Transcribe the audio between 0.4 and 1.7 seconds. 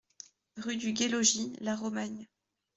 Rue du Gai Logis,